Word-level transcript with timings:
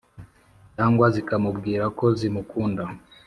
cyangwa 0.75 1.05
zikamubwira 1.15 1.85
ko 1.97 2.05
zimukunda 2.17 2.83